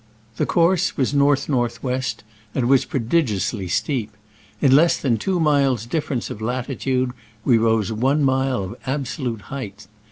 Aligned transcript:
The 0.37 0.47
course 0.47 0.97
was 0.97 1.13
north 1.13 1.47
north 1.47 1.83
west, 1.83 2.23
and 2.55 2.67
was 2.67 2.85
prodigiously 2.85 3.67
steep. 3.67 4.09
In 4.59 4.75
less 4.75 4.97
than 4.97 5.17
two 5.17 5.39
miles 5.39 5.85
difference 5.85 6.31
of 6.31 6.41
latitude 6.41 7.11
we 7.45 7.59
rose 7.59 7.91
one 7.91 8.23
mile 8.23 8.63
of 8.63 8.77
absolute 8.87 9.41
height. 9.53 9.85